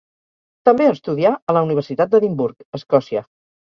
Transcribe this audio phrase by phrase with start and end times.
[0.69, 3.29] També estudià a la Universitat d'Edimburg, Escòcia.